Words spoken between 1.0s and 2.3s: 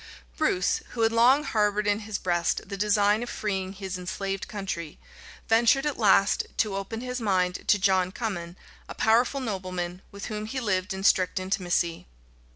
had long harbored in his